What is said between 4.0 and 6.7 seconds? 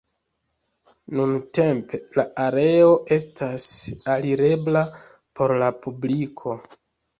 alirebla por la publiko.